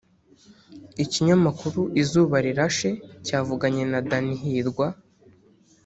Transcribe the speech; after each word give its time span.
Ikinyamakuru 1.03 1.81
Izuba 2.01 2.35
Rirashe 2.45 2.89
cyavuganye 3.25 3.83
na 3.91 3.99
Danny 4.09 4.33
Hirwa 4.41 4.87